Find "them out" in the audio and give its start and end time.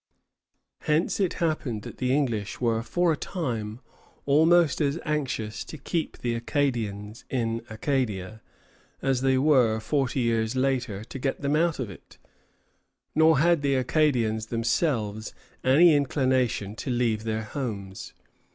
11.41-11.77